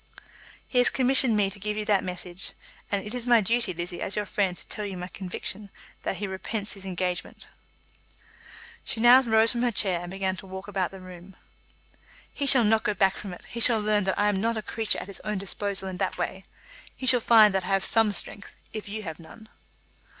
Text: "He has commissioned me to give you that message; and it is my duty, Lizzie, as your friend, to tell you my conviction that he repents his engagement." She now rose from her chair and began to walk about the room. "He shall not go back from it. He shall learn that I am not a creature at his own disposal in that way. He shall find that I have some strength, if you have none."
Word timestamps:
"He 0.67 0.79
has 0.79 0.89
commissioned 0.89 1.37
me 1.37 1.51
to 1.51 1.59
give 1.59 1.77
you 1.77 1.85
that 1.85 2.03
message; 2.03 2.53
and 2.91 3.05
it 3.05 3.13
is 3.13 3.27
my 3.27 3.39
duty, 3.39 3.71
Lizzie, 3.71 4.01
as 4.01 4.15
your 4.15 4.25
friend, 4.25 4.57
to 4.57 4.67
tell 4.67 4.83
you 4.83 4.97
my 4.97 5.07
conviction 5.07 5.69
that 6.01 6.15
he 6.15 6.25
repents 6.25 6.73
his 6.73 6.85
engagement." 6.85 7.47
She 8.83 8.99
now 8.99 9.21
rose 9.21 9.51
from 9.51 9.61
her 9.61 9.69
chair 9.71 9.99
and 10.01 10.09
began 10.09 10.35
to 10.37 10.47
walk 10.47 10.67
about 10.67 10.89
the 10.89 11.01
room. 11.01 11.35
"He 12.33 12.47
shall 12.47 12.63
not 12.63 12.81
go 12.81 12.95
back 12.95 13.15
from 13.15 13.31
it. 13.31 13.45
He 13.45 13.59
shall 13.59 13.79
learn 13.79 14.05
that 14.05 14.17
I 14.17 14.27
am 14.27 14.41
not 14.41 14.57
a 14.57 14.63
creature 14.63 14.97
at 14.97 15.05
his 15.07 15.19
own 15.23 15.37
disposal 15.37 15.87
in 15.87 15.97
that 15.97 16.17
way. 16.17 16.45
He 16.95 17.05
shall 17.05 17.19
find 17.19 17.53
that 17.53 17.65
I 17.65 17.67
have 17.67 17.85
some 17.85 18.11
strength, 18.11 18.55
if 18.73 18.89
you 18.89 19.03
have 19.03 19.19
none." 19.19 19.49